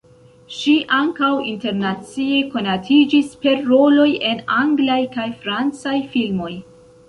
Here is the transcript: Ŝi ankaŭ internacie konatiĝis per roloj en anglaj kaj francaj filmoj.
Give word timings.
Ŝi 0.59 0.71
ankaŭ 0.99 1.29
internacie 1.51 2.39
konatiĝis 2.55 3.31
per 3.45 3.63
roloj 3.69 4.09
en 4.33 4.43
anglaj 4.59 4.99
kaj 5.17 5.29
francaj 5.47 5.97
filmoj. 6.17 6.53